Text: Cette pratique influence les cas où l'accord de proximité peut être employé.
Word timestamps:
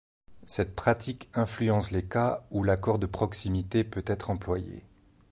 Cette 0.47 0.75
pratique 0.75 1.29
influence 1.35 1.91
les 1.91 2.03
cas 2.03 2.43
où 2.49 2.63
l'accord 2.63 2.97
de 2.97 3.05
proximité 3.05 3.83
peut 3.83 4.01
être 4.07 4.31
employé. 4.31 4.81